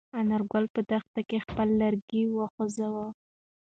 [0.19, 3.07] انارګل په دښته کې خپل لرګی وخوځاوه.